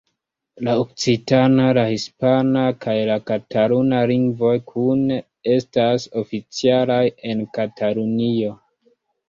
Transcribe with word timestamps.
La 0.67 0.71
okcitana, 0.83 1.67
la 1.77 1.83
hispana 1.89 2.63
kaj 2.85 2.95
kataluna 3.27 4.01
lingvoj 4.13 4.55
kune 4.73 5.21
estas 5.59 6.11
oficialaj 6.25 7.01
en 7.31 7.47
Katalunio. 7.63 8.61